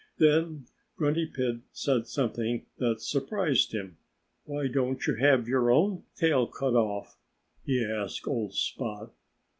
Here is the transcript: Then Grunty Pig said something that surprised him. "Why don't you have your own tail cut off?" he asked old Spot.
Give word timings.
Then 0.17 0.65
Grunty 0.97 1.27
Pig 1.27 1.61
said 1.73 2.07
something 2.07 2.65
that 2.79 3.01
surprised 3.01 3.71
him. 3.71 3.97
"Why 4.45 4.65
don't 4.67 5.05
you 5.05 5.13
have 5.13 5.47
your 5.47 5.69
own 5.69 6.05
tail 6.15 6.47
cut 6.47 6.73
off?" 6.73 7.19
he 7.63 7.85
asked 7.85 8.25
old 8.27 8.55
Spot. 8.55 9.13